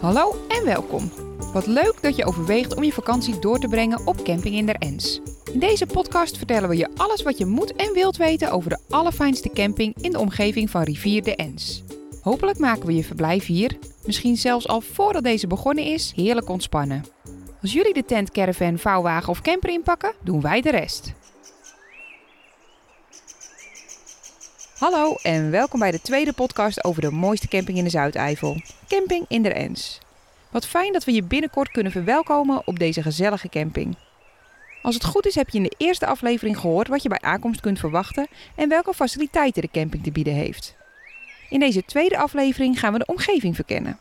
Hallo 0.00 0.34
en 0.48 0.64
welkom. 0.64 1.10
Wat 1.52 1.66
leuk 1.66 1.98
dat 2.00 2.16
je 2.16 2.24
overweegt 2.24 2.76
om 2.76 2.84
je 2.84 2.92
vakantie 2.92 3.38
door 3.38 3.58
te 3.58 3.68
brengen 3.68 4.06
op 4.06 4.22
Camping 4.22 4.54
in 4.54 4.66
der 4.66 4.76
Ens. 4.76 5.20
In 5.52 5.58
deze 5.58 5.86
podcast 5.86 6.36
vertellen 6.36 6.68
we 6.68 6.76
je 6.76 6.88
alles 6.96 7.22
wat 7.22 7.38
je 7.38 7.46
moet 7.46 7.72
en 7.76 7.92
wilt 7.92 8.16
weten 8.16 8.50
over 8.50 8.70
de 8.70 8.78
allerfijnste 8.88 9.50
camping 9.50 9.94
in 10.00 10.12
de 10.12 10.18
omgeving 10.18 10.70
van 10.70 10.82
rivier 10.82 11.22
de 11.22 11.36
Ens. 11.36 11.82
Hopelijk 12.22 12.58
maken 12.58 12.86
we 12.86 12.94
je 12.94 13.04
verblijf 13.04 13.46
hier, 13.46 13.78
misschien 14.06 14.36
zelfs 14.36 14.68
al 14.68 14.80
voordat 14.80 15.22
deze 15.22 15.46
begonnen 15.46 15.84
is, 15.84 16.12
heerlijk 16.16 16.48
ontspannen. 16.48 17.04
Als 17.62 17.72
jullie 17.72 17.94
de 17.94 18.04
tent, 18.04 18.30
caravan, 18.30 18.78
vouwwagen 18.78 19.28
of 19.28 19.40
camper 19.40 19.70
inpakken, 19.70 20.14
doen 20.24 20.40
wij 20.40 20.60
de 20.60 20.70
rest. 20.70 21.12
Hallo 24.78 25.16
en 25.22 25.50
welkom 25.50 25.80
bij 25.80 25.90
de 25.90 26.00
tweede 26.00 26.32
podcast 26.32 26.84
over 26.84 27.02
de 27.02 27.10
mooiste 27.10 27.48
camping 27.48 27.78
in 27.78 27.84
de 27.84 27.90
Zuideifel. 27.90 28.56
Camping 28.88 29.24
in 29.28 29.42
der 29.42 29.52
Ens. 29.52 29.98
Wat 30.50 30.66
fijn 30.66 30.92
dat 30.92 31.04
we 31.04 31.12
je 31.12 31.22
binnenkort 31.22 31.70
kunnen 31.70 31.92
verwelkomen 31.92 32.66
op 32.66 32.78
deze 32.78 33.02
gezellige 33.02 33.48
camping. 33.48 33.96
Als 34.82 34.94
het 34.94 35.04
goed 35.04 35.26
is 35.26 35.34
heb 35.34 35.48
je 35.48 35.56
in 35.56 35.62
de 35.62 35.74
eerste 35.76 36.06
aflevering 36.06 36.58
gehoord 36.58 36.88
wat 36.88 37.02
je 37.02 37.08
bij 37.08 37.20
aankomst 37.20 37.60
kunt 37.60 37.78
verwachten 37.78 38.26
en 38.56 38.68
welke 38.68 38.94
faciliteiten 38.94 39.62
de 39.62 39.70
camping 39.70 40.02
te 40.02 40.12
bieden 40.12 40.34
heeft. 40.34 40.76
In 41.48 41.60
deze 41.60 41.84
tweede 41.84 42.18
aflevering 42.18 42.78
gaan 42.78 42.92
we 42.92 42.98
de 42.98 43.06
omgeving 43.06 43.54
verkennen. 43.54 43.98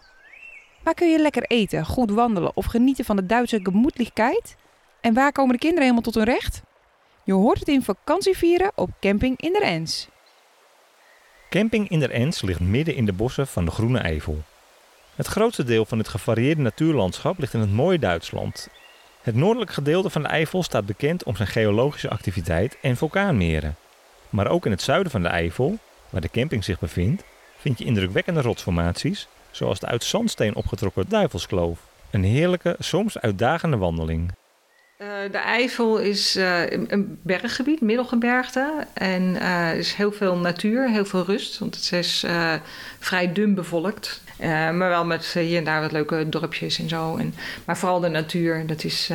Waar 0.84 0.94
kun 0.94 1.10
je 1.10 1.20
lekker 1.20 1.44
eten, 1.44 1.86
goed 1.86 2.12
wandelen 2.12 2.56
of 2.56 2.66
genieten 2.66 3.06
van 3.06 3.16
de 3.16 3.26
Duitse 3.26 3.60
gemoedelijkheid? 3.64 4.56
En 5.02 5.14
waar 5.14 5.32
komen 5.32 5.54
de 5.54 5.60
kinderen 5.60 5.84
helemaal 5.84 6.12
tot 6.12 6.16
hun 6.16 6.24
recht? 6.24 6.62
Je 7.24 7.34
hoort 7.34 7.60
het 7.60 7.68
in 7.68 7.84
vakantievieren 7.84 8.72
op 8.76 8.90
Camping 9.00 9.42
in 9.42 9.54
der 9.54 9.62
Ens. 9.62 10.08
Camping 11.50 11.90
in 11.90 12.00
der 12.00 12.12
Ens 12.12 12.42
ligt 12.42 12.60
midden 12.60 12.96
in 12.96 13.06
de 13.06 13.14
bossen 13.14 13.48
van 13.48 13.66
de 13.66 13.72
Groene 13.72 14.00
Eifel. 14.00 14.44
Het 15.16 15.28
grootste 15.28 15.64
deel 15.64 15.86
van 15.86 15.98
het 15.98 16.08
gevarieerde 16.08 16.62
natuurlandschap 16.62 17.40
ligt 17.40 17.54
in 17.54 17.60
het 17.60 17.72
mooie 17.72 18.00
Duitsland. 18.00 18.68
Het 19.22 19.36
noordelijke 19.36 19.74
gedeelte 19.74 20.10
van 20.10 20.22
de 20.22 20.28
Eifel 20.28 20.64
staat 20.64 20.86
bekend 20.86 21.24
om 21.24 21.36
zijn 21.36 21.48
geologische 21.48 22.10
activiteit 22.10 22.78
en 22.82 22.98
vulkaanmeren. 22.98 23.76
Maar 24.30 24.48
ook 24.48 24.66
in 24.66 24.72
het 24.72 24.82
zuiden 24.82 25.12
van 25.12 25.22
de 25.22 25.28
Eifel, 25.28 25.78
waar 26.10 26.22
de 26.22 26.30
camping 26.30 26.64
zich 26.64 26.80
bevindt, 26.80 27.24
vind 27.58 27.78
je 27.78 27.86
indrukwekkende 27.86 28.42
rotsformaties, 28.42 29.28
zoals 29.52 29.80
de 29.80 29.88
uit 29.88 30.04
zandsteen 30.04 30.56
opgetrokken 30.56 31.10
Duivelskloof. 31.10 31.80
Een 32.12 32.24
heerlijke, 32.24 32.76
soms 32.80 33.20
uitdagende 33.20 33.78
wandeling. 33.78 34.32
Uh, 35.02 35.08
de 35.32 35.38
Eifel 35.38 35.98
is 35.98 36.36
uh, 36.36 36.70
een 36.70 37.20
berggebied, 37.22 37.82
middelgebergte. 37.82 38.88
En 38.94 39.42
er 39.42 39.76
is 39.76 39.94
heel 39.94 40.12
veel 40.12 40.38
natuur, 40.38 40.90
heel 40.90 41.06
veel 41.06 41.26
rust. 41.26 41.60
Want 41.60 41.76
het 41.76 41.92
is 41.92 42.26
vrij 43.00 43.34
dun 43.34 43.54
bevolkt. 43.54 44.22
maar 44.40 44.78
wel 44.78 45.06
met 45.06 45.26
hier 45.26 45.58
en 45.58 45.64
daar 45.64 45.82
wat 45.82 45.92
leuke 45.92 46.30
dorpjes 46.30 46.80
en 46.80 46.90
zo. 46.90 47.18
En, 47.18 47.34
maar 47.66 47.78
vooral 47.78 48.00
de 48.00 48.08
natuur. 48.08 48.68
Dat 48.68 48.84
is, 48.84 49.10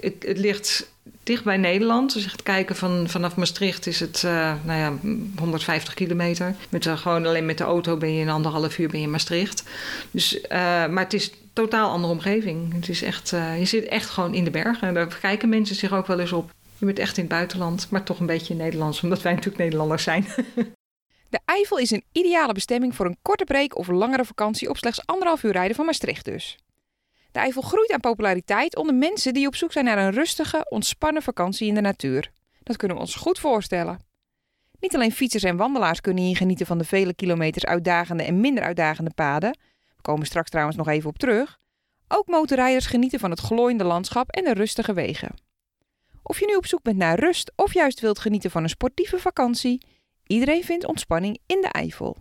het, 0.00 0.14
het, 0.20 0.38
ligt 0.38 0.90
dicht 1.22 1.44
bij 1.44 1.56
Nederland. 1.56 2.12
Je 2.12 2.28
gaat 2.28 2.42
kijken 2.42 2.76
van, 2.76 3.08
vanaf 3.08 3.36
Maastricht 3.36 3.86
is 3.86 4.00
het 4.00 4.22
nou 4.64 4.78
ja, 4.78 4.92
150 5.38 5.94
kilometer. 5.94 6.54
Met, 6.68 6.86
gewoon 6.86 7.26
alleen 7.26 7.46
met 7.46 7.58
de 7.58 7.64
auto 7.64 7.96
ben 7.96 8.14
je 8.14 8.20
in 8.20 8.28
anderhalf 8.28 8.78
uur 8.78 8.88
ben 8.88 8.98
je 8.98 9.06
in 9.06 9.12
Maastricht. 9.12 9.62
Dus, 10.10 10.40
maar 10.50 11.04
het 11.04 11.14
is 11.14 11.30
totaal 11.58 11.90
andere 11.90 12.12
omgeving. 12.12 12.74
Het 12.74 12.88
is 12.88 13.02
echt, 13.02 13.32
uh, 13.32 13.58
je 13.58 13.64
zit 13.64 13.84
echt 13.84 14.08
gewoon 14.08 14.34
in 14.34 14.44
de 14.44 14.50
bergen. 14.50 14.94
Daar 14.94 15.18
kijken 15.20 15.48
mensen 15.48 15.76
zich 15.76 15.92
ook 15.92 16.06
wel 16.06 16.20
eens 16.20 16.32
op. 16.32 16.50
Je 16.78 16.86
bent 16.86 16.98
echt 16.98 17.16
in 17.16 17.22
het 17.22 17.32
buitenland, 17.32 17.90
maar 17.90 18.02
toch 18.02 18.20
een 18.20 18.26
beetje 18.26 18.54
Nederlands, 18.54 19.02
omdat 19.02 19.22
wij 19.22 19.32
natuurlijk 19.32 19.62
Nederlanders 19.62 20.02
zijn. 20.02 20.26
De 21.30 21.40
Eifel 21.44 21.78
is 21.78 21.90
een 21.90 22.04
ideale 22.12 22.52
bestemming 22.52 22.94
voor 22.94 23.06
een 23.06 23.18
korte 23.22 23.44
break 23.44 23.78
of 23.78 23.88
langere 23.88 24.24
vakantie 24.24 24.68
op 24.68 24.76
slechts 24.76 25.06
anderhalf 25.06 25.42
uur 25.42 25.52
rijden 25.52 25.76
van 25.76 25.84
Maastricht 25.84 26.24
dus. 26.24 26.58
De 27.32 27.38
Eifel 27.38 27.62
groeit 27.62 27.92
aan 27.92 28.00
populariteit 28.00 28.76
onder 28.76 28.94
mensen 28.94 29.34
die 29.34 29.46
op 29.46 29.56
zoek 29.56 29.72
zijn 29.72 29.84
naar 29.84 29.98
een 29.98 30.12
rustige, 30.12 30.66
ontspannen 30.68 31.22
vakantie 31.22 31.68
in 31.68 31.74
de 31.74 31.80
natuur. 31.80 32.30
Dat 32.62 32.76
kunnen 32.76 32.96
we 32.96 33.02
ons 33.02 33.14
goed 33.14 33.38
voorstellen. 33.38 33.98
Niet 34.80 34.94
alleen 34.94 35.12
fietsers 35.12 35.42
en 35.42 35.56
wandelaars 35.56 36.00
kunnen 36.00 36.24
hier 36.24 36.36
genieten 36.36 36.66
van 36.66 36.78
de 36.78 36.84
vele 36.84 37.14
kilometers 37.14 37.64
uitdagende 37.64 38.22
en 38.22 38.40
minder 38.40 38.64
uitdagende 38.64 39.10
paden, 39.14 39.58
komen 40.08 40.26
straks 40.26 40.50
trouwens 40.50 40.76
nog 40.76 40.88
even 40.88 41.08
op 41.08 41.18
terug. 41.18 41.58
Ook 42.08 42.26
motorrijders 42.26 42.86
genieten 42.86 43.20
van 43.20 43.30
het 43.30 43.40
glooiende 43.40 43.84
landschap 43.84 44.30
en 44.30 44.44
de 44.44 44.52
rustige 44.52 44.92
wegen. 44.92 45.34
Of 46.22 46.40
je 46.40 46.46
nu 46.46 46.54
op 46.54 46.66
zoek 46.66 46.82
bent 46.82 46.96
naar 46.96 47.18
rust 47.18 47.52
of 47.56 47.74
juist 47.74 48.00
wilt 48.00 48.18
genieten 48.18 48.50
van 48.50 48.62
een 48.62 48.68
sportieve 48.68 49.18
vakantie, 49.18 49.82
iedereen 50.26 50.64
vindt 50.64 50.86
ontspanning 50.86 51.38
in 51.46 51.60
de 51.60 51.68
Eifel. 51.68 52.16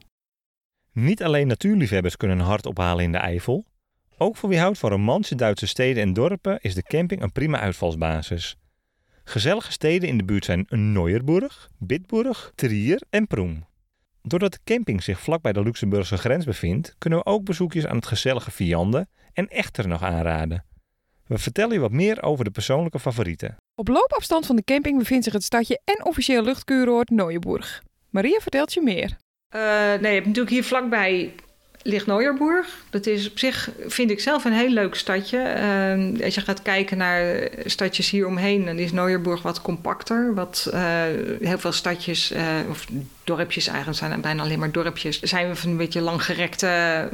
Niet 0.91 1.23
alleen 1.23 1.47
natuurliefhebbers 1.47 2.17
kunnen 2.17 2.39
een 2.39 2.45
hart 2.45 2.65
ophalen 2.65 3.03
in 3.03 3.11
de 3.11 3.17
Eifel. 3.17 3.65
Ook 4.17 4.37
voor 4.37 4.49
wie 4.49 4.59
houdt 4.59 4.77
van 4.77 4.89
romantische 4.89 5.35
Duitse 5.35 5.67
steden 5.67 6.03
en 6.03 6.13
dorpen 6.13 6.59
is 6.61 6.75
de 6.75 6.83
camping 6.83 7.21
een 7.21 7.31
prima 7.31 7.59
uitvalsbasis. 7.59 8.57
Gezellige 9.23 9.71
steden 9.71 10.09
in 10.09 10.17
de 10.17 10.25
buurt 10.25 10.45
zijn 10.45 10.65
Neuerburg, 10.69 11.69
Bitburg, 11.77 12.51
Trier 12.55 13.01
en 13.09 13.27
Proem. 13.27 13.66
Doordat 14.27 14.51
de 14.51 14.59
camping 14.63 15.03
zich 15.03 15.19
vlak 15.19 15.41
bij 15.41 15.53
de 15.53 15.63
Luxemburgse 15.63 16.17
grens 16.17 16.45
bevindt, 16.45 16.95
kunnen 16.97 17.19
we 17.19 17.25
ook 17.25 17.43
bezoekjes 17.43 17.85
aan 17.85 17.95
het 17.95 18.05
gezellige 18.05 18.51
Viande 18.51 19.07
en 19.33 19.47
Echter 19.47 19.87
nog 19.87 20.03
aanraden. 20.03 20.65
We 21.27 21.37
vertellen 21.37 21.73
je 21.73 21.79
wat 21.79 21.91
meer 21.91 22.23
over 22.23 22.43
de 22.43 22.51
persoonlijke 22.51 22.99
favorieten. 22.99 23.57
Op 23.75 23.87
loopafstand 23.87 24.45
van 24.45 24.55
de 24.55 24.63
camping 24.63 24.97
bevindt 24.97 25.23
zich 25.23 25.33
het 25.33 25.43
stadje 25.43 25.81
en 25.83 26.05
officieel 26.05 26.43
luchtkuuroord 26.43 27.09
Nooienburg. 27.09 27.83
Maria 28.09 28.39
vertelt 28.39 28.73
je 28.73 28.81
meer. 28.81 29.17
Uh, 29.55 29.61
nee, 29.61 29.99
je 29.99 30.07
hebt 30.07 30.25
natuurlijk 30.25 30.49
hier 30.49 30.63
vlakbij 30.63 31.33
ligt 31.87 32.05
Nooierburg. 32.05 32.67
Dat 32.89 33.05
is 33.05 33.29
op 33.29 33.39
zich, 33.39 33.69
vind 33.87 34.11
ik 34.11 34.19
zelf, 34.19 34.45
een 34.45 34.53
heel 34.53 34.69
leuk 34.69 34.95
stadje. 34.95 35.37
Uh, 35.37 36.23
als 36.23 36.35
je 36.35 36.41
gaat 36.41 36.61
kijken 36.61 36.97
naar 36.97 37.49
stadjes 37.65 38.09
hier 38.09 38.27
omheen, 38.27 38.65
dan 38.65 38.77
is 38.77 38.91
Nooierburg 38.91 39.41
wat 39.41 39.61
compacter. 39.61 40.33
Wat, 40.33 40.69
uh, 40.73 41.03
heel 41.41 41.57
veel 41.57 41.71
stadjes, 41.71 42.31
uh, 42.31 42.41
of 42.69 42.87
dorpjes 43.23 43.67
eigenlijk, 43.67 43.97
zijn 43.97 44.21
bijna 44.21 44.43
alleen 44.43 44.59
maar 44.59 44.71
dorpjes. 44.71 45.21
Zijn 45.21 45.47
we 45.47 45.55
van 45.55 45.69
een 45.69 45.77
beetje 45.77 46.01
langgerekte 46.01 47.09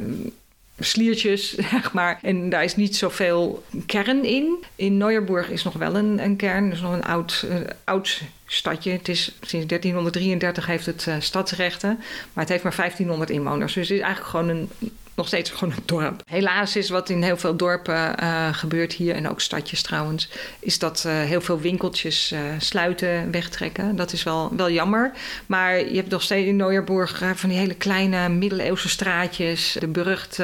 sliertjes, 0.78 1.54
zeg 1.70 1.92
maar. 1.92 2.18
En 2.22 2.48
daar 2.48 2.64
is 2.64 2.76
niet 2.76 2.96
zoveel 2.96 3.64
kern 3.86 4.24
in. 4.24 4.64
In 4.76 4.96
Neuerburg 4.96 5.50
is 5.50 5.64
nog 5.64 5.74
wel 5.74 5.96
een, 5.96 6.24
een 6.24 6.36
kern. 6.36 6.70
Dus 6.70 6.80
nog 6.80 6.92
een 6.92 7.04
oud, 7.04 7.44
uh, 7.48 7.56
oud 7.84 8.22
stadje. 8.54 8.90
Het 8.90 9.08
is, 9.08 9.24
sinds 9.40 9.66
1333 9.66 10.66
heeft 10.66 10.86
het 10.86 11.06
uh, 11.08 11.14
stadsrechten. 11.18 11.96
Maar 12.32 12.44
het 12.44 12.48
heeft 12.48 12.62
maar 12.62 12.76
1500 12.76 13.30
inwoners. 13.30 13.74
Dus 13.74 13.88
het 13.88 13.96
is 13.96 14.04
eigenlijk 14.04 14.30
gewoon 14.30 14.48
een 14.48 14.68
nog 15.14 15.26
steeds 15.26 15.50
gewoon 15.50 15.74
een 15.76 15.82
dorp. 15.84 16.22
Helaas 16.24 16.76
is 16.76 16.88
wat 16.88 17.08
in 17.08 17.22
heel 17.22 17.36
veel 17.36 17.56
dorpen 17.56 18.14
uh, 18.22 18.54
gebeurt 18.54 18.92
hier, 18.92 19.14
en 19.14 19.28
ook 19.28 19.40
stadjes 19.40 19.82
trouwens, 19.82 20.28
is 20.58 20.78
dat 20.78 21.04
uh, 21.06 21.12
heel 21.12 21.40
veel 21.40 21.60
winkeltjes 21.60 22.32
uh, 22.32 22.40
sluiten, 22.58 23.30
wegtrekken. 23.30 23.96
Dat 23.96 24.12
is 24.12 24.22
wel, 24.22 24.52
wel 24.56 24.70
jammer. 24.70 25.12
Maar 25.46 25.78
je 25.78 25.96
hebt 25.96 26.10
nog 26.10 26.22
steeds 26.22 26.46
in 26.46 26.56
Nooierburg 26.56 27.22
van 27.34 27.48
die 27.48 27.58
hele 27.58 27.74
kleine 27.74 28.28
middeleeuwse 28.28 28.88
straatjes. 28.88 29.76
De 29.80 29.86
Burgt 29.86 30.42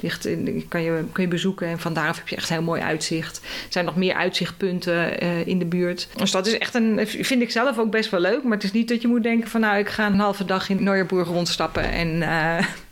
ligt 0.00 0.26
in, 0.26 0.66
kan, 0.68 0.82
je, 0.82 1.04
kan 1.12 1.24
je 1.24 1.30
bezoeken 1.30 1.66
en 1.66 1.78
vandaar 1.78 2.16
heb 2.16 2.28
je 2.28 2.36
echt 2.36 2.48
heel 2.48 2.62
mooi 2.62 2.82
uitzicht. 2.82 3.36
Er 3.36 3.72
zijn 3.72 3.84
nog 3.84 3.96
meer 3.96 4.14
uitzichtpunten 4.14 5.18
in 5.46 5.58
de 5.58 5.64
buurt. 5.64 6.08
Dus 6.16 6.30
dat 6.30 6.46
is 6.46 6.58
echt 6.58 6.74
een, 6.74 7.06
vind 7.06 7.42
ik 7.42 7.50
zelf 7.50 7.78
ook 7.78 7.90
best 7.90 8.10
wel 8.10 8.20
leuk. 8.20 8.42
Maar 8.42 8.52
het 8.52 8.64
is 8.64 8.72
niet 8.72 8.88
dat 8.88 9.02
je 9.02 9.08
moet 9.08 9.22
denken 9.22 9.50
van 9.50 9.60
nou, 9.60 9.78
ik 9.78 9.88
ga 9.88 10.06
een 10.06 10.18
halve 10.18 10.44
dag 10.44 10.68
in 10.68 10.82
Nooierburg 10.82 11.28
rondstappen 11.28 11.90
en 11.92 12.22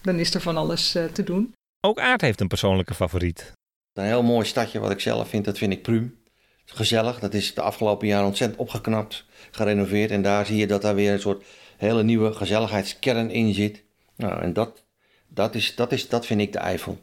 dan 0.02 0.18
is 0.18 0.34
er 0.34 0.40
van 0.40 0.56
alles 0.56 0.96
uh, 0.96 1.04
te 1.04 1.22
doen. 1.22 1.52
Ook 1.80 2.00
Aard 2.00 2.20
heeft 2.20 2.40
een 2.40 2.48
persoonlijke 2.48 2.94
favoriet. 2.94 3.52
Een 3.92 4.04
heel 4.04 4.22
mooi 4.22 4.46
stadje 4.46 4.78
wat 4.78 4.90
ik 4.90 5.00
zelf 5.00 5.28
vind, 5.28 5.44
dat 5.44 5.58
vind 5.58 5.72
ik 5.72 5.82
Prum. 5.82 6.20
Gezellig, 6.64 7.18
dat 7.18 7.34
is 7.34 7.54
de 7.54 7.60
afgelopen 7.60 8.06
jaren 8.06 8.26
ontzettend 8.26 8.60
opgeknapt, 8.60 9.24
gerenoveerd. 9.50 10.10
En 10.10 10.22
daar 10.22 10.46
zie 10.46 10.56
je 10.56 10.66
dat 10.66 10.82
daar 10.82 10.94
weer 10.94 11.12
een 11.12 11.20
soort 11.20 11.44
hele 11.76 12.02
nieuwe 12.02 12.32
gezelligheidskern 12.32 13.30
in 13.30 13.54
zit. 13.54 13.82
Nou, 14.16 14.42
en 14.42 14.52
dat, 14.52 14.84
dat, 15.28 15.54
is, 15.54 15.74
dat, 15.74 15.92
is, 15.92 16.08
dat 16.08 16.26
vind 16.26 16.40
ik 16.40 16.52
de 16.52 16.58
Eifel. 16.58 16.98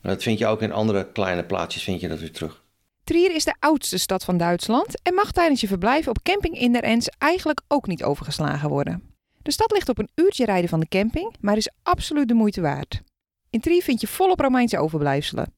En 0.00 0.10
dat 0.10 0.22
vind 0.22 0.38
je 0.38 0.46
ook 0.46 0.62
in 0.62 0.72
andere 0.72 1.12
kleine 1.12 1.44
plaatsjes, 1.44 1.82
vind 1.82 2.00
je 2.00 2.08
dat 2.08 2.20
weer 2.20 2.32
terug. 2.32 2.62
Trier 3.04 3.34
is 3.34 3.44
de 3.44 3.54
oudste 3.58 3.98
stad 3.98 4.24
van 4.24 4.36
Duitsland 4.36 5.02
en 5.02 5.14
mag 5.14 5.32
tijdens 5.32 5.60
je 5.60 5.66
verblijf 5.66 6.08
op 6.08 6.22
camping 6.22 6.58
in 6.58 6.72
der 6.72 6.82
Ens 6.82 7.08
eigenlijk 7.18 7.60
ook 7.68 7.86
niet 7.86 8.04
overgeslagen 8.04 8.68
worden. 8.68 9.13
De 9.44 9.52
stad 9.52 9.72
ligt 9.72 9.88
op 9.88 9.98
een 9.98 10.08
uurtje 10.14 10.44
rijden 10.44 10.68
van 10.68 10.80
de 10.80 10.88
camping, 10.88 11.34
maar 11.40 11.56
is 11.56 11.70
absoluut 11.82 12.28
de 12.28 12.34
moeite 12.34 12.60
waard. 12.60 13.02
In 13.50 13.60
Trier 13.60 13.82
vind 13.82 14.00
je 14.00 14.06
volop 14.06 14.40
Romeinse 14.40 14.78
overblijfselen. 14.78 15.54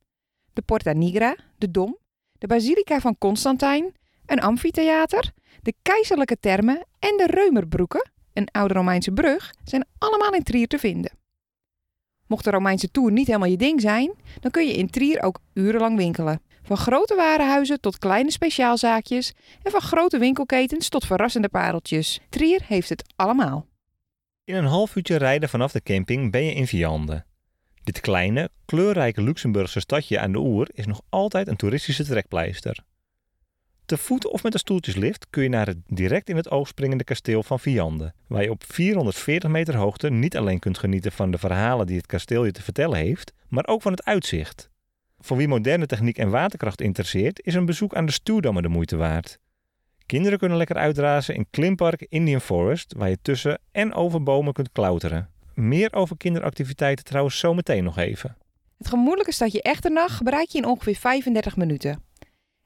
De 0.52 0.62
Porta 0.62 0.92
Nigra, 0.92 1.36
de 1.58 1.70
Dom, 1.70 1.98
de 2.38 2.46
Basilica 2.46 3.00
van 3.00 3.18
Constantijn, 3.18 3.94
een 4.26 4.40
amfitheater, 4.40 5.32
de 5.62 5.74
keizerlijke 5.82 6.38
termen 6.40 6.86
en 6.98 7.16
de 7.16 7.26
Reumerbroeken, 7.26 8.10
een 8.32 8.48
oude 8.50 8.74
Romeinse 8.74 9.12
brug, 9.12 9.54
zijn 9.64 9.86
allemaal 9.98 10.32
in 10.32 10.42
Trier 10.42 10.66
te 10.66 10.78
vinden. 10.78 11.12
Mocht 12.26 12.44
de 12.44 12.50
Romeinse 12.50 12.90
tour 12.90 13.12
niet 13.12 13.26
helemaal 13.26 13.48
je 13.48 13.56
ding 13.56 13.80
zijn, 13.80 14.14
dan 14.40 14.50
kun 14.50 14.66
je 14.66 14.74
in 14.74 14.90
Trier 14.90 15.22
ook 15.22 15.38
urenlang 15.52 15.96
winkelen. 15.96 16.40
Van 16.62 16.76
grote 16.76 17.14
warenhuizen 17.14 17.80
tot 17.80 17.98
kleine 17.98 18.30
speciaalzaakjes 18.30 19.32
en 19.62 19.70
van 19.70 19.80
grote 19.80 20.18
winkelketens 20.18 20.88
tot 20.88 21.06
verrassende 21.06 21.48
pareltjes. 21.48 22.20
Trier 22.28 22.62
heeft 22.64 22.88
het 22.88 23.04
allemaal. 23.16 23.66
In 24.46 24.54
een 24.54 24.64
half 24.64 24.96
uurtje 24.96 25.16
rijden 25.16 25.48
vanaf 25.48 25.72
de 25.72 25.82
camping 25.82 26.30
ben 26.30 26.44
je 26.44 26.52
in 26.52 26.66
Viande. 26.66 27.24
Dit 27.84 28.00
kleine, 28.00 28.50
kleurrijke 28.64 29.22
Luxemburgse 29.22 29.80
stadje 29.80 30.18
aan 30.18 30.32
de 30.32 30.38
Oer 30.38 30.68
is 30.72 30.86
nog 30.86 31.00
altijd 31.08 31.48
een 31.48 31.56
toeristische 31.56 32.04
trekpleister. 32.04 32.84
Te 33.86 33.96
voet 33.96 34.26
of 34.26 34.42
met 34.42 34.52
een 34.52 34.58
stoeltjeslift 34.58 35.26
kun 35.30 35.42
je 35.42 35.48
naar 35.48 35.66
het 35.66 35.78
direct 35.86 36.28
in 36.28 36.36
het 36.36 36.50
oog 36.50 36.68
springende 36.68 37.04
kasteel 37.04 37.42
van 37.42 37.60
Viande, 37.60 38.12
waar 38.26 38.42
je 38.42 38.50
op 38.50 38.64
440 38.66 39.50
meter 39.50 39.76
hoogte 39.76 40.10
niet 40.10 40.36
alleen 40.36 40.58
kunt 40.58 40.78
genieten 40.78 41.12
van 41.12 41.30
de 41.30 41.38
verhalen 41.38 41.86
die 41.86 41.96
het 41.96 42.06
kasteel 42.06 42.44
je 42.44 42.52
te 42.52 42.62
vertellen 42.62 42.98
heeft, 42.98 43.32
maar 43.48 43.66
ook 43.66 43.82
van 43.82 43.92
het 43.92 44.04
uitzicht. 44.04 44.70
Voor 45.18 45.36
wie 45.36 45.48
moderne 45.48 45.86
techniek 45.86 46.18
en 46.18 46.30
waterkracht 46.30 46.80
interesseert, 46.80 47.40
is 47.46 47.54
een 47.54 47.66
bezoek 47.66 47.94
aan 47.94 48.06
de 48.06 48.12
Stuwdammen 48.12 48.62
de 48.62 48.68
moeite 48.68 48.96
waard. 48.96 49.38
Kinderen 50.06 50.38
kunnen 50.38 50.56
lekker 50.56 50.76
uitrazen 50.76 51.34
in 51.34 51.46
Klimpark 51.50 52.06
Indian 52.08 52.40
Forest, 52.40 52.94
waar 52.96 53.08
je 53.08 53.18
tussen 53.22 53.58
en 53.72 53.94
over 53.94 54.22
bomen 54.22 54.52
kunt 54.52 54.72
klauteren. 54.72 55.30
Meer 55.54 55.94
over 55.94 56.16
kinderactiviteiten 56.16 57.04
trouwens 57.04 57.38
zometeen 57.38 57.84
nog 57.84 57.98
even. 57.98 58.36
Het 58.78 58.88
gemoedelijke 58.88 59.32
stadje 59.32 59.62
Echternach 59.62 60.22
bereik 60.22 60.48
je 60.48 60.58
in 60.58 60.64
ongeveer 60.64 60.94
35 60.94 61.56
minuten. 61.56 62.02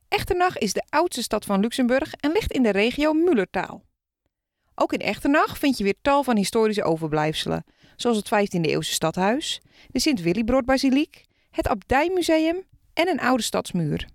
Echternach 0.09 0.59
is 0.59 0.73
de 0.73 0.83
oudste 0.89 1.23
stad 1.23 1.45
van 1.45 1.61
Luxemburg 1.61 2.15
en 2.15 2.33
ligt 2.33 2.53
in 2.53 2.63
de 2.63 2.71
regio 2.71 3.13
Mullertaal. 3.13 3.85
Ook 4.75 4.93
in 4.93 4.99
Echternach 4.99 5.59
vind 5.59 5.79
je 5.79 5.85
weer 5.85 5.99
tal 6.03 6.23
van 6.23 6.37
historische 6.37 6.85
overblijfselen, 6.85 7.65
zoals 7.97 8.17
het 8.17 8.27
15e-eeuwse 8.27 8.93
stadhuis, 8.93 9.61
de 9.89 10.01
Sint-Willibroord-basiliek, 10.01 11.25
het 11.51 11.69
Abdijmuseum 11.69 12.63
en 12.95 13.09
een 13.09 13.21
oude 13.21 13.43
stadsmuur. 13.43 14.07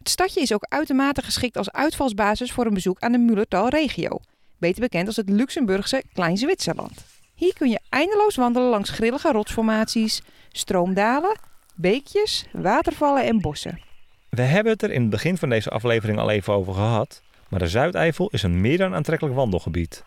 Het 0.00 0.08
stadje 0.08 0.40
is 0.40 0.52
ook 0.52 0.66
uitermate 0.68 1.22
geschikt 1.22 1.56
als 1.56 1.70
uitvalsbasis 1.70 2.52
voor 2.52 2.66
een 2.66 2.74
bezoek 2.74 3.00
aan 3.00 3.12
de 3.12 3.18
Mullertal-regio, 3.18 4.20
beter 4.58 4.80
bekend 4.80 5.06
als 5.06 5.16
het 5.16 5.28
Luxemburgse 5.28 6.02
Klein-Zwitserland. 6.12 7.04
Hier 7.34 7.54
kun 7.54 7.70
je 7.70 7.80
eindeloos 7.88 8.36
wandelen 8.36 8.68
langs 8.68 8.90
grillige 8.90 9.32
rotsformaties, 9.32 10.22
stroomdalen, 10.48 11.38
beekjes, 11.74 12.44
watervallen 12.52 13.24
en 13.24 13.40
bossen. 13.40 13.80
We 14.28 14.42
hebben 14.42 14.72
het 14.72 14.82
er 14.82 14.90
in 14.90 15.00
het 15.00 15.10
begin 15.10 15.36
van 15.36 15.48
deze 15.48 15.70
aflevering 15.70 16.18
al 16.18 16.30
even 16.30 16.52
over 16.52 16.74
gehad, 16.74 17.22
maar 17.48 17.58
de 17.60 17.68
Zuideifel 17.68 18.28
is 18.30 18.42
een 18.42 18.60
meer 18.60 18.78
dan 18.78 18.94
aantrekkelijk 18.94 19.36
wandelgebied. 19.36 20.04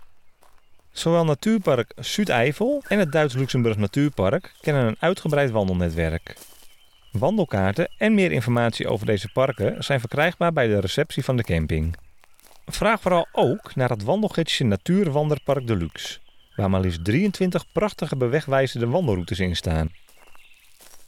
Zowel 0.92 1.26
Natuurpark 1.26 1.94
Zuideifel 1.96 2.84
en 2.88 3.00
het 3.00 3.12
Duits-Luxemburg 3.12 3.78
Natuurpark 3.78 4.54
kennen 4.62 4.88
een 4.88 4.98
uitgebreid 5.00 5.52
wandelnetwerk. 5.52 6.36
Wandelkaarten 7.20 7.92
en 7.98 8.14
meer 8.14 8.32
informatie 8.32 8.88
over 8.88 9.06
deze 9.06 9.30
parken 9.34 9.84
zijn 9.84 10.00
verkrijgbaar 10.00 10.54
bij 10.54 10.68
de 10.68 10.80
receptie 10.80 11.24
van 11.24 11.38
de 11.38 11.44
camping. 11.44 11.96
Vraag 12.66 13.02
vooral 13.02 13.28
ook 13.32 13.76
naar 13.76 13.90
het 13.90 14.04
wandelgidsje 14.04 14.64
Natuurwanderpark 14.64 15.68
Deluxe, 15.68 16.20
waar 16.56 16.70
maar 16.70 16.82
liefst 16.82 17.06
23 17.06 17.72
prachtige 17.72 18.16
bewegwijzende 18.16 18.88
wandelroutes 18.88 19.40
in 19.40 19.56
staan. 19.56 19.92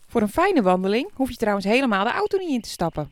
Voor 0.07 0.22
een 0.22 0.30
fijne 0.30 0.62
wandeling 0.62 1.10
hoef 1.13 1.30
je 1.30 1.36
trouwens 1.36 1.66
helemaal 1.66 2.04
de 2.04 2.12
auto 2.12 2.38
niet 2.38 2.50
in 2.50 2.62
te 2.62 2.69
stappen. 2.69 3.12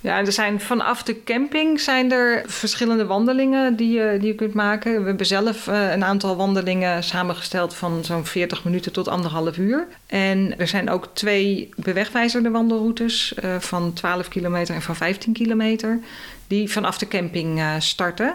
Ja, 0.00 0.18
er 0.18 0.32
zijn 0.32 0.60
vanaf 0.60 1.02
de 1.02 1.22
camping 1.22 1.80
zijn 1.80 2.12
er 2.12 2.42
verschillende 2.46 3.06
wandelingen 3.06 3.76
die 3.76 3.92
je, 3.92 4.16
die 4.18 4.28
je 4.28 4.34
kunt 4.34 4.54
maken. 4.54 5.00
We 5.00 5.06
hebben 5.06 5.26
zelf 5.26 5.66
uh, 5.66 5.92
een 5.92 6.04
aantal 6.04 6.36
wandelingen 6.36 7.04
samengesteld 7.04 7.74
van 7.74 8.04
zo'n 8.04 8.24
40 8.24 8.64
minuten 8.64 8.92
tot 8.92 9.08
anderhalf 9.08 9.56
uur. 9.56 9.86
En 10.06 10.58
er 10.58 10.68
zijn 10.68 10.90
ook 10.90 11.08
twee 11.12 11.68
bewegwijzerde 11.76 12.50
wandelroutes 12.50 13.34
uh, 13.44 13.56
van 13.58 13.92
12 13.92 14.28
kilometer 14.28 14.74
en 14.74 14.82
van 14.82 14.96
15 14.96 15.32
kilometer, 15.32 16.00
die 16.46 16.70
vanaf 16.72 16.98
de 16.98 17.08
camping 17.08 17.58
uh, 17.58 17.74
starten. 17.78 18.34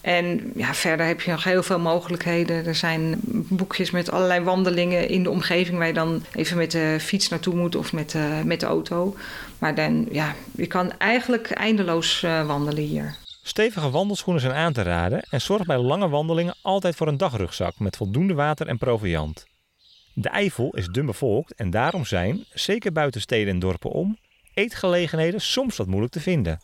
En 0.00 0.52
ja, 0.56 0.74
verder 0.74 1.06
heb 1.06 1.20
je 1.20 1.30
nog 1.30 1.44
heel 1.44 1.62
veel 1.62 1.78
mogelijkheden. 1.78 2.66
Er 2.66 2.74
zijn 2.74 3.14
boekjes 3.48 3.90
met 3.90 4.10
allerlei 4.10 4.40
wandelingen 4.40 5.08
in 5.08 5.22
de 5.22 5.30
omgeving 5.30 5.78
waar 5.78 5.86
je 5.86 5.92
dan 5.92 6.22
even 6.34 6.56
met 6.56 6.70
de 6.70 6.96
fiets 7.00 7.28
naartoe 7.28 7.54
moet 7.54 7.74
of 7.76 7.92
met, 7.92 8.14
uh, 8.14 8.42
met 8.42 8.60
de 8.60 8.66
auto. 8.66 9.16
Maar 9.58 9.74
dan, 9.74 10.06
ja, 10.10 10.34
je 10.54 10.66
kan 10.66 10.98
eigenlijk 10.98 11.50
eindeloos 11.50 12.22
uh, 12.22 12.46
wandelen 12.46 12.84
hier. 12.84 13.16
Stevige 13.42 13.90
wandelschoenen 13.90 14.42
zijn 14.42 14.54
aan 14.54 14.72
te 14.72 14.82
raden 14.82 15.22
en 15.30 15.40
zorg 15.40 15.66
bij 15.66 15.78
lange 15.78 16.08
wandelingen 16.08 16.54
altijd 16.62 16.96
voor 16.96 17.08
een 17.08 17.16
dagrugzak 17.16 17.78
met 17.78 17.96
voldoende 17.96 18.34
water 18.34 18.66
en 18.66 18.78
proviand. 18.78 19.46
De 20.14 20.28
Eifel 20.28 20.74
is 20.76 20.86
dun 20.86 21.06
bevolkt 21.06 21.54
en 21.54 21.70
daarom 21.70 22.04
zijn, 22.04 22.44
zeker 22.52 22.92
buiten 22.92 23.20
steden 23.20 23.54
en 23.54 23.58
dorpen 23.58 23.90
om, 23.90 24.18
eetgelegenheden 24.54 25.40
soms 25.40 25.76
wat 25.76 25.86
moeilijk 25.86 26.12
te 26.12 26.20
vinden. 26.20 26.60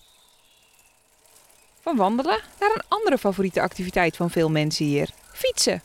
Van 1.87 1.97
wandelen 1.97 2.41
naar 2.61 2.71
een 2.75 2.83
andere 2.88 3.19
favoriete 3.19 3.61
activiteit 3.61 4.17
van 4.17 4.31
veel 4.31 4.50
mensen 4.50 4.85
hier: 4.85 5.11
fietsen. 5.33 5.83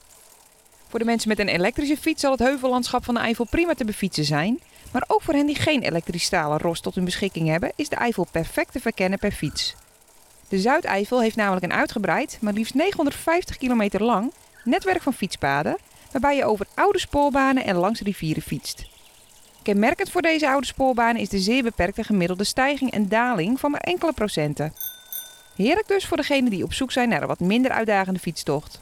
Voor 0.88 1.00
de 1.00 1.06
mensen 1.06 1.30
met 1.30 1.40
een 1.40 1.48
elektrische 1.48 1.98
fiets 1.98 2.22
zal 2.22 2.32
het 2.32 2.40
heuvellandschap 2.40 3.06
van 3.06 3.14
de 3.14 3.20
Eifel 3.20 3.46
prima 3.50 3.74
te 3.74 3.86
befietsen 3.86 4.24
zijn. 4.24 4.60
Maar 4.92 5.04
ook 5.08 5.22
voor 5.22 5.34
hen 5.34 5.46
die 5.46 5.56
geen 5.56 5.82
elektrisch 5.82 6.24
stalen 6.24 6.60
ros 6.60 6.80
tot 6.80 6.96
hun 6.96 7.06
beschikking 7.06 7.48
hebben, 7.48 7.72
is 7.76 7.90
de 7.90 7.96
Eifel 7.96 8.28
perfect 8.32 8.72
te 8.72 8.80
verkennen 8.80 9.20
per 9.20 9.32
fiets. 9.32 9.76
De 10.48 10.60
Zuideifel 10.60 11.22
heeft 11.22 11.36
namelijk 11.36 11.66
een 11.66 11.74
uitgebreid, 11.74 12.38
maar 12.42 12.54
liefst 12.54 12.74
950 12.74 13.58
kilometer 13.58 14.04
lang, 14.04 14.34
netwerk 14.64 15.02
van 15.02 15.14
fietspaden, 15.14 15.78
waarbij 16.12 16.36
je 16.36 16.46
over 16.46 16.68
oude 16.74 17.00
spoorbanen 17.00 17.66
en 17.66 17.76
langs 17.76 18.02
rivieren 18.02 18.44
fietst. 18.44 18.86
Kenmerkend 19.64 20.12
voor 20.12 20.22
deze 20.22 20.50
oude 20.50 20.68
spoorbanen 20.68 21.22
is 21.22 21.30
de 21.30 21.40
zeer 21.40 21.64
beperkte 21.64 22.04
gemiddelde 22.04 22.44
stijging 22.44 22.92
en 22.92 23.10
daling 23.10 23.60
van 23.60 23.72
maar 23.72 23.82
enkele 23.82 24.14
procenten. 24.14 24.74
Heerlijk 25.62 25.88
dus 25.88 26.06
voor 26.06 26.18
degenen 26.18 26.50
die 26.50 26.64
op 26.64 26.74
zoek 26.74 26.92
zijn 26.92 27.10
naar 27.10 27.22
een 27.22 27.28
wat 27.28 27.40
minder 27.40 27.72
uitdagende 27.72 28.20
fietstocht. 28.20 28.80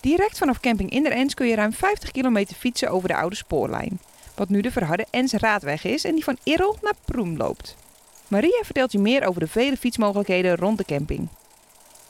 Direct 0.00 0.38
vanaf 0.38 0.60
camping 0.60 0.90
Inderens 0.90 1.34
kun 1.34 1.46
je 1.46 1.54
ruim 1.54 1.72
50 1.72 2.10
kilometer 2.10 2.56
fietsen 2.56 2.88
over 2.88 3.08
de 3.08 3.16
oude 3.16 3.36
spoorlijn. 3.36 4.00
Wat 4.34 4.48
nu 4.48 4.60
de 4.60 4.70
verharde 4.70 5.06
Ens-raadweg 5.10 5.84
is 5.84 6.04
en 6.04 6.14
die 6.14 6.24
van 6.24 6.38
Irrel 6.42 6.78
naar 6.82 6.94
Proem 7.04 7.36
loopt. 7.36 7.76
Maria 8.28 8.60
vertelt 8.64 8.92
je 8.92 8.98
meer 8.98 9.26
over 9.26 9.40
de 9.40 9.46
vele 9.46 9.76
fietsmogelijkheden 9.76 10.56
rond 10.56 10.78
de 10.78 10.84
camping. 10.84 11.28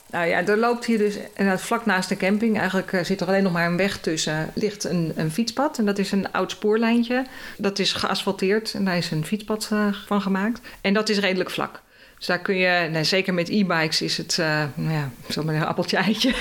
Nou 0.09 0.27
ja, 0.27 0.45
er 0.45 0.57
loopt 0.57 0.85
hier 0.85 0.97
dus 0.97 1.17
vlak 1.55 1.85
naast 1.85 2.09
de 2.09 2.17
camping, 2.17 2.59
eigenlijk 2.59 2.91
uh, 2.91 3.03
zit 3.03 3.21
er 3.21 3.27
alleen 3.27 3.43
nog 3.43 3.51
maar 3.51 3.67
een 3.67 3.77
weg 3.77 3.99
tussen, 3.99 4.51
ligt 4.53 4.83
een, 4.83 5.13
een, 5.15 5.31
fietspad. 5.31 5.77
En 5.77 5.85
dat 5.85 5.97
is 5.97 6.11
een 6.11 6.31
oud 6.31 6.51
spoorlijntje. 6.51 7.25
Dat 7.57 7.79
is 7.79 7.93
geasfalteerd 7.93 8.73
en 8.73 8.85
daar 8.85 8.97
is 8.97 9.11
een 9.11 9.25
fietspad 9.25 9.69
uh, 9.73 9.93
van 10.05 10.21
gemaakt. 10.21 10.59
En 10.81 10.93
dat 10.93 11.09
is 11.09 11.19
redelijk 11.19 11.49
vlak. 11.49 11.83
Dus 12.17 12.27
daar 12.27 12.39
kun 12.39 12.55
je, 12.55 12.89
nou, 12.91 13.05
zeker 13.05 13.33
met 13.33 13.49
e-bikes 13.49 14.01
is 14.01 14.17
het, 14.17 14.37
uh, 14.39 14.63
nou 14.75 14.93
ja, 14.93 15.11
zomaar 15.27 15.55
een 15.55 15.65
appeltje 15.65 15.97
eitje. 15.97 16.33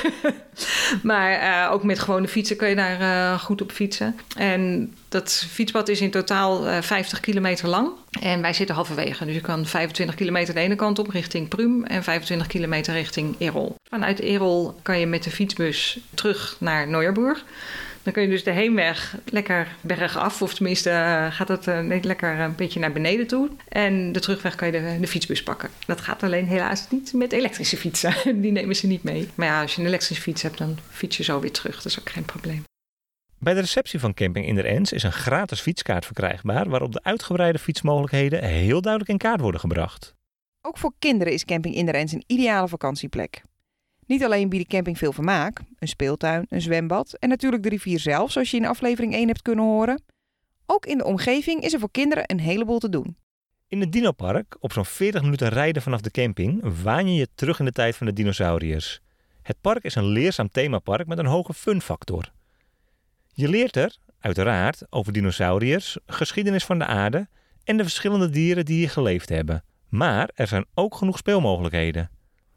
maar 1.02 1.42
uh, 1.42 1.72
ook 1.72 1.82
met 1.82 1.98
gewone 1.98 2.28
fietsen 2.28 2.56
kun 2.56 2.68
je 2.68 2.74
daar 2.74 3.00
uh, 3.00 3.40
goed 3.40 3.62
op 3.62 3.72
fietsen. 3.72 4.16
En 4.36 4.94
dat 5.08 5.46
fietspad 5.50 5.88
is 5.88 6.00
in 6.00 6.10
totaal 6.10 6.82
50 6.82 7.20
kilometer 7.20 7.68
lang. 7.68 7.90
En 8.20 8.40
wij 8.40 8.52
zitten 8.52 8.74
halverwege. 8.74 9.24
Dus 9.24 9.34
je 9.34 9.40
kan 9.40 9.66
25 9.66 10.16
kilometer 10.16 10.54
de 10.54 10.60
ene 10.60 10.74
kant 10.76 10.98
op 10.98 11.08
richting 11.08 11.48
Prum 11.48 11.84
en 11.84 12.02
25 12.02 12.46
kilometer 12.46 12.94
richting 12.94 13.34
Erol. 13.38 13.74
Vanuit 13.88 14.20
Erol 14.20 14.78
kan 14.82 14.98
je 14.98 15.06
met 15.06 15.22
de 15.22 15.30
fietsbus 15.30 15.98
terug 16.14 16.56
naar 16.58 16.88
Neuerburg. 16.88 17.44
Dan 18.04 18.12
kun 18.12 18.22
je 18.22 18.28
dus 18.28 18.44
de 18.44 18.50
heenweg 18.50 19.16
lekker 19.24 19.76
bergaf, 19.80 20.42
of 20.42 20.54
tenminste 20.54 20.90
uh, 20.90 21.32
gaat 21.32 21.48
het 21.48 21.66
uh, 21.66 22.02
lekker 22.02 22.40
een 22.40 22.54
beetje 22.54 22.80
naar 22.80 22.92
beneden 22.92 23.26
toe. 23.26 23.50
En 23.68 24.12
de 24.12 24.20
terugweg 24.20 24.54
kan 24.54 24.72
je 24.72 24.80
de, 24.80 24.96
de, 25.00 25.06
fietsbus 25.06 25.42
pakken. 25.42 25.70
Dat 25.86 26.00
gaat 26.00 26.22
alleen 26.22 26.46
helaas 26.46 26.90
niet 26.90 27.12
met 27.12 27.32
elektrische 27.32 27.76
fietsen. 27.76 28.14
Die 28.42 28.52
nemen 28.52 28.76
ze 28.76 28.86
niet 28.86 29.02
mee. 29.02 29.28
Maar 29.34 29.46
ja, 29.46 29.62
als 29.62 29.74
je 29.74 29.80
een 29.80 29.86
elektrische 29.86 30.22
fiets 30.22 30.42
hebt, 30.42 30.58
dan 30.58 30.78
fiets 30.90 31.16
je 31.16 31.22
zo 31.22 31.40
weer 31.40 31.52
terug. 31.52 31.74
Dat 31.74 31.84
is 31.84 32.00
ook 32.00 32.10
geen 32.10 32.24
probleem. 32.24 32.64
Bij 33.38 33.54
de 33.54 33.60
receptie 33.60 34.00
van 34.00 34.14
Camping 34.14 34.46
in 34.46 34.54
der 34.54 34.64
Ens 34.64 34.92
is 34.92 35.02
een 35.02 35.12
gratis 35.12 35.60
fietskaart 35.60 36.04
verkrijgbaar 36.06 36.68
waarop 36.68 36.92
de 36.92 37.02
uitgebreide 37.02 37.58
fietsmogelijkheden 37.58 38.44
heel 38.44 38.80
duidelijk 38.80 39.12
in 39.12 39.18
kaart 39.18 39.40
worden 39.40 39.60
gebracht. 39.60 40.14
Ook 40.60 40.78
voor 40.78 40.92
kinderen 40.98 41.32
is 41.32 41.44
Camping 41.44 41.74
in 41.74 41.86
der 41.86 41.94
Ens 41.94 42.12
een 42.12 42.24
ideale 42.26 42.68
vakantieplek. 42.68 43.42
Niet 44.06 44.24
alleen 44.24 44.48
biedt 44.48 44.68
de 44.68 44.74
camping 44.74 44.98
veel 44.98 45.12
vermaak, 45.12 45.60
een 45.78 45.88
speeltuin, 45.88 46.46
een 46.48 46.60
zwembad 46.60 47.12
en 47.12 47.28
natuurlijk 47.28 47.62
de 47.62 47.68
rivier 47.68 47.98
zelf, 47.98 48.32
zoals 48.32 48.50
je 48.50 48.56
in 48.56 48.66
aflevering 48.66 49.14
1 49.14 49.26
hebt 49.26 49.42
kunnen 49.42 49.64
horen. 49.64 50.02
Ook 50.66 50.86
in 50.86 50.98
de 50.98 51.04
omgeving 51.04 51.62
is 51.62 51.72
er 51.72 51.78
voor 51.78 51.90
kinderen 51.90 52.24
een 52.26 52.40
heleboel 52.40 52.78
te 52.78 52.88
doen. 52.88 53.16
In 53.68 53.80
het 53.80 53.92
dinopark, 53.92 54.56
op 54.60 54.72
zo'n 54.72 54.84
40 54.84 55.22
minuten 55.22 55.48
rijden 55.48 55.82
vanaf 55.82 56.00
de 56.00 56.10
camping, 56.10 56.82
waan 56.82 57.08
je 57.08 57.14
je 57.14 57.28
terug 57.34 57.58
in 57.58 57.64
de 57.64 57.72
tijd 57.72 57.96
van 57.96 58.06
de 58.06 58.12
dinosauriërs. 58.12 59.00
Het 59.42 59.60
park 59.60 59.84
is 59.84 59.94
een 59.94 60.06
leerzaam 60.06 60.48
themapark 60.48 61.06
met 61.06 61.18
een 61.18 61.26
hoge 61.26 61.54
funfactor. 61.54 62.32
Je 63.32 63.48
leert 63.48 63.76
er, 63.76 63.96
uiteraard, 64.20 64.82
over 64.90 65.12
dinosauriërs, 65.12 65.98
geschiedenis 66.06 66.64
van 66.64 66.78
de 66.78 66.86
aarde 66.86 67.28
en 67.64 67.76
de 67.76 67.82
verschillende 67.82 68.30
dieren 68.30 68.64
die 68.64 68.76
hier 68.76 68.90
geleefd 68.90 69.28
hebben. 69.28 69.64
Maar 69.88 70.30
er 70.34 70.46
zijn 70.46 70.66
ook 70.74 70.94
genoeg 70.94 71.18
speelmogelijkheden. 71.18 72.10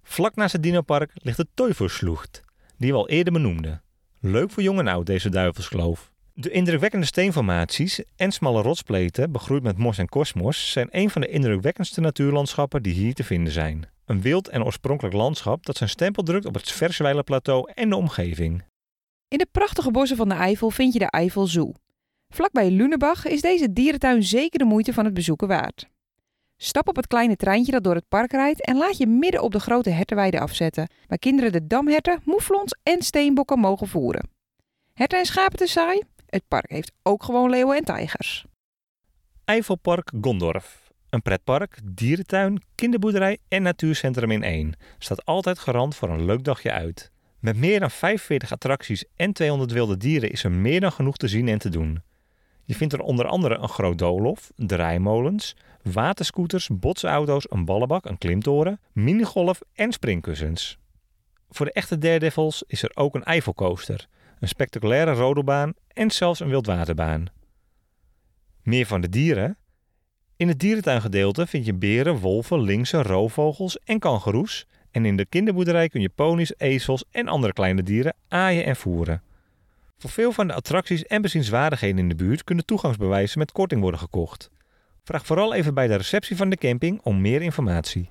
Vlak 0.09 0.35
naast 0.35 0.53
het 0.53 0.63
dinopark 0.63 1.11
ligt 1.13 1.37
de 1.37 1.47
Teufelslucht, 1.53 2.43
die 2.77 2.91
we 2.91 2.97
al 2.97 3.09
eerder 3.09 3.33
benoemden. 3.33 3.81
Leuk 4.19 4.51
voor 4.51 4.63
jong 4.63 4.79
en 4.79 4.87
oud 4.87 5.05
deze 5.05 5.29
duivelskloof. 5.29 6.11
De 6.33 6.49
indrukwekkende 6.49 7.05
steenformaties 7.05 8.03
en 8.15 8.31
smalle 8.31 8.61
rotspleten, 8.61 9.31
begroeid 9.31 9.63
met 9.63 9.77
mos 9.77 9.97
en 9.97 10.09
kosmos, 10.09 10.71
zijn 10.71 10.87
een 10.91 11.09
van 11.09 11.21
de 11.21 11.27
indrukwekkendste 11.27 12.01
natuurlandschappen 12.01 12.83
die 12.83 12.93
hier 12.93 13.13
te 13.13 13.23
vinden 13.23 13.53
zijn. 13.53 13.89
Een 14.05 14.21
wild 14.21 14.47
en 14.47 14.63
oorspronkelijk 14.63 15.15
landschap 15.15 15.65
dat 15.65 15.77
zijn 15.77 15.89
stempel 15.89 16.23
drukt 16.23 16.45
op 16.45 16.53
het 16.53 16.71
Verswijler 16.71 17.23
plateau 17.23 17.71
en 17.73 17.89
de 17.89 17.95
omgeving. 17.95 18.63
In 19.27 19.37
de 19.37 19.47
prachtige 19.51 19.91
bossen 19.91 20.17
van 20.17 20.29
de 20.29 20.35
Eifel 20.35 20.69
vind 20.69 20.93
je 20.93 20.99
de 20.99 21.09
Eifel 21.09 21.47
Zoo. 21.47 21.73
Vlakbij 22.29 22.71
Lunebach 22.71 23.25
is 23.25 23.41
deze 23.41 23.73
dierentuin 23.73 24.23
zeker 24.23 24.59
de 24.59 24.65
moeite 24.65 24.93
van 24.93 25.05
het 25.05 25.13
bezoeken 25.13 25.47
waard. 25.47 25.87
Stap 26.59 26.87
op 26.87 26.95
het 26.95 27.07
kleine 27.07 27.35
treintje 27.35 27.71
dat 27.71 27.83
door 27.83 27.95
het 27.95 28.07
park 28.07 28.31
rijdt 28.31 28.65
en 28.65 28.77
laat 28.77 28.97
je 28.97 29.07
midden 29.07 29.41
op 29.41 29.51
de 29.51 29.59
grote 29.59 29.89
hertenweide 29.89 30.39
afzetten, 30.39 30.89
waar 31.07 31.17
kinderen 31.17 31.51
de 31.51 31.67
damherten, 31.67 32.21
moeflons 32.23 32.75
en 32.83 33.01
steenbokken 33.01 33.59
mogen 33.59 33.87
voeren. 33.87 34.29
Herten 34.93 35.19
en 35.19 35.25
schapen 35.25 35.57
te 35.57 35.67
saai? 35.67 36.01
Het 36.25 36.43
park 36.47 36.69
heeft 36.69 36.91
ook 37.03 37.23
gewoon 37.23 37.49
leeuwen 37.49 37.77
en 37.77 37.83
tijgers. 37.83 38.45
Eifelpark 39.45 40.11
Gondorf. 40.21 40.91
Een 41.09 41.21
pretpark, 41.21 41.79
dierentuin, 41.83 42.61
kinderboerderij 42.75 43.37
en 43.47 43.61
natuurcentrum 43.61 44.31
in 44.31 44.43
één. 44.43 44.73
Staat 44.97 45.25
altijd 45.25 45.59
garant 45.59 45.95
voor 45.95 46.09
een 46.09 46.25
leuk 46.25 46.43
dagje 46.43 46.71
uit. 46.71 47.11
Met 47.39 47.57
meer 47.57 47.79
dan 47.79 47.91
45 47.91 48.51
attracties 48.51 49.05
en 49.15 49.33
200 49.33 49.71
wilde 49.71 49.97
dieren 49.97 50.31
is 50.31 50.43
er 50.43 50.51
meer 50.51 50.79
dan 50.79 50.91
genoeg 50.91 51.17
te 51.17 51.27
zien 51.27 51.47
en 51.47 51.59
te 51.59 51.69
doen. 51.69 52.01
Je 52.67 52.75
vindt 52.75 52.93
er 52.93 53.01
onder 53.01 53.27
andere 53.27 53.57
een 53.57 53.69
groot 53.69 53.97
doolhof, 53.97 54.51
draaimolens, 54.55 55.55
waterscooters, 55.81 56.69
botsauto's, 56.71 57.45
een 57.49 57.65
ballenbak, 57.65 58.05
een 58.05 58.17
klimtoren, 58.17 58.79
minigolf 58.91 59.59
en 59.73 59.91
springkussens. 59.91 60.77
Voor 61.49 61.65
de 61.65 61.71
echte 61.71 61.97
daredevils 61.97 62.63
is 62.67 62.83
er 62.83 62.91
ook 62.93 63.15
een 63.15 63.23
Eifelcoaster, 63.23 64.07
een 64.39 64.47
spectaculaire 64.47 65.13
rodelbaan 65.13 65.73
en 65.87 66.11
zelfs 66.11 66.39
een 66.39 66.49
wildwaterbaan. 66.49 67.25
Meer 68.63 68.85
van 68.85 69.01
de 69.01 69.09
dieren? 69.09 69.57
In 70.35 70.47
het 70.47 70.59
dierentuingedeelte 70.59 71.47
vind 71.47 71.65
je 71.65 71.73
beren, 71.73 72.19
wolven, 72.19 72.61
linksen, 72.61 73.03
roofvogels 73.03 73.79
en 73.83 73.99
kangoeroes. 73.99 74.65
En 74.91 75.05
in 75.05 75.15
de 75.15 75.25
kinderboerderij 75.25 75.89
kun 75.89 76.01
je 76.01 76.09
ponies, 76.09 76.53
ezels 76.57 77.05
en 77.11 77.27
andere 77.27 77.53
kleine 77.53 77.83
dieren 77.83 78.15
aaien 78.27 78.65
en 78.65 78.75
voeren. 78.75 79.21
Voor 79.99 80.09
veel 80.09 80.31
van 80.31 80.47
de 80.47 80.53
attracties 80.53 81.05
en 81.05 81.21
bezienswaardigheden 81.21 81.97
in 81.97 82.09
de 82.09 82.15
buurt 82.15 82.43
kunnen 82.43 82.65
toegangsbewijzen 82.65 83.39
met 83.39 83.51
korting 83.51 83.81
worden 83.81 83.99
gekocht. 83.99 84.49
Vraag 85.03 85.25
vooral 85.25 85.53
even 85.53 85.73
bij 85.73 85.87
de 85.87 85.95
receptie 85.95 86.35
van 86.35 86.49
de 86.49 86.57
camping 86.57 86.99
om 87.03 87.21
meer 87.21 87.41
informatie. 87.41 88.09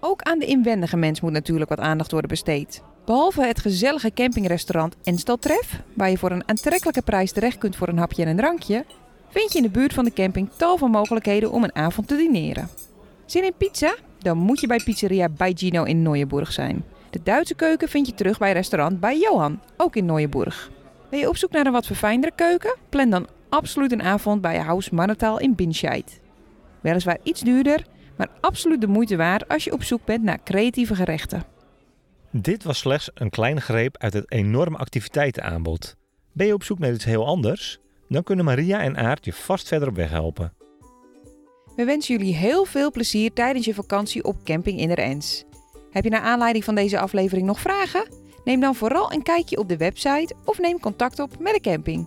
Ook 0.00 0.22
aan 0.22 0.38
de 0.38 0.46
inwendige 0.46 0.96
mens 0.96 1.20
moet 1.20 1.32
natuurlijk 1.32 1.70
wat 1.70 1.80
aandacht 1.80 2.10
worden 2.10 2.30
besteed. 2.30 2.82
Behalve 3.04 3.44
het 3.44 3.60
gezellige 3.60 4.10
campingrestaurant 4.14 4.96
Enstaltref, 5.02 5.82
waar 5.94 6.10
je 6.10 6.18
voor 6.18 6.30
een 6.30 6.48
aantrekkelijke 6.48 7.02
prijs 7.02 7.32
terecht 7.32 7.58
kunt 7.58 7.76
voor 7.76 7.88
een 7.88 7.98
hapje 7.98 8.22
en 8.22 8.28
een 8.28 8.36
drankje, 8.36 8.84
vind 9.28 9.52
je 9.52 9.58
in 9.58 9.64
de 9.64 9.70
buurt 9.70 9.92
van 9.92 10.04
de 10.04 10.12
camping 10.12 10.50
tal 10.56 10.78
van 10.78 10.90
mogelijkheden 10.90 11.50
om 11.50 11.64
een 11.64 11.74
avond 11.74 12.08
te 12.08 12.16
dineren. 12.16 12.68
Zin 13.26 13.44
in 13.44 13.54
pizza? 13.56 13.94
Dan 14.18 14.38
moet 14.38 14.60
je 14.60 14.66
bij 14.66 14.80
pizzeria 14.84 15.28
bij 15.28 15.52
Gino 15.54 15.82
in 15.82 16.02
Nooienburg 16.02 16.52
zijn. 16.52 16.84
De 17.16 17.22
Duitse 17.22 17.54
keuken 17.54 17.88
vind 17.88 18.06
je 18.06 18.14
terug 18.14 18.38
bij 18.38 18.52
restaurant 18.52 19.00
bij 19.00 19.18
Johan, 19.18 19.60
ook 19.76 19.96
in 19.96 20.04
Nooienburg. 20.04 20.70
Ben 21.10 21.18
je 21.18 21.28
op 21.28 21.36
zoek 21.36 21.50
naar 21.50 21.66
een 21.66 21.72
wat 21.72 21.86
verfijndere 21.86 22.32
keuken? 22.34 22.76
Plan 22.88 23.10
dan 23.10 23.26
absoluut 23.48 23.92
een 23.92 24.02
avond 24.02 24.40
bij 24.40 24.58
Haus 24.58 24.90
Mannetaal 24.90 25.40
in 25.40 25.54
Binscheid. 25.54 26.20
Weliswaar 26.80 27.18
iets 27.22 27.40
duurder, 27.40 27.86
maar 28.16 28.28
absoluut 28.40 28.80
de 28.80 28.86
moeite 28.86 29.16
waard 29.16 29.48
als 29.48 29.64
je 29.64 29.72
op 29.72 29.82
zoek 29.82 30.04
bent 30.04 30.22
naar 30.22 30.42
creatieve 30.44 30.94
gerechten. 30.94 31.44
Dit 32.30 32.64
was 32.64 32.78
slechts 32.78 33.10
een 33.14 33.30
kleine 33.30 33.60
greep 33.60 33.96
uit 33.98 34.12
het 34.12 34.32
enorme 34.32 34.76
activiteitenaanbod. 34.76 35.96
Ben 36.32 36.46
je 36.46 36.54
op 36.54 36.62
zoek 36.62 36.78
naar 36.78 36.92
iets 36.92 37.04
heel 37.04 37.26
anders? 37.26 37.78
Dan 38.08 38.22
kunnen 38.22 38.44
Maria 38.44 38.82
en 38.82 38.96
Aart 38.96 39.24
je 39.24 39.32
vast 39.32 39.68
verder 39.68 39.88
op 39.88 39.94
weg 39.94 40.10
helpen. 40.10 40.52
We 41.76 41.84
wensen 41.84 42.16
jullie 42.16 42.34
heel 42.34 42.64
veel 42.64 42.90
plezier 42.90 43.32
tijdens 43.32 43.64
je 43.64 43.74
vakantie 43.74 44.24
op 44.24 44.36
camping 44.44 44.80
in 44.80 44.88
der 44.88 44.98
Ens. 44.98 45.44
Heb 45.96 46.04
je 46.04 46.10
naar 46.10 46.20
aanleiding 46.20 46.64
van 46.64 46.74
deze 46.74 46.98
aflevering 46.98 47.46
nog 47.46 47.60
vragen? 47.60 48.08
Neem 48.44 48.60
dan 48.60 48.74
vooral 48.74 49.12
een 49.12 49.22
kijkje 49.22 49.58
op 49.58 49.68
de 49.68 49.76
website 49.76 50.34
of 50.44 50.58
neem 50.58 50.80
contact 50.80 51.18
op 51.18 51.38
met 51.38 51.54
de 51.54 51.60
camping. 51.60 52.06